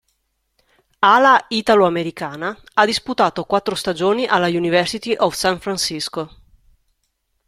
[1.15, 6.37] Ala italo-americana, ha disputato quattro stagioni alla University of San Francisco.